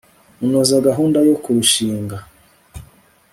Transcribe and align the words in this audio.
unoza 0.43 0.75
gahunda 0.87 1.19
yo 1.29 1.35
kurushinga 1.43 2.17